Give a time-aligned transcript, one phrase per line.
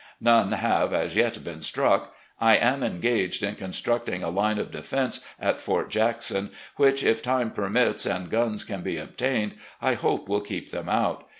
[0.19, 2.11] None have as yet been struck.
[2.39, 7.51] I am engaged in constructing a line of defense at Fort Jackson which, if time
[7.51, 11.27] permits and guns can be obtained, I hope will keep them out.